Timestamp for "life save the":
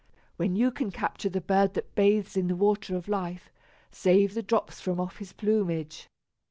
3.07-4.41